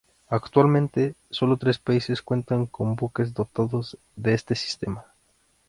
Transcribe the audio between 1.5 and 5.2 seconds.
tres países cuentan con buques dotados de este sistema.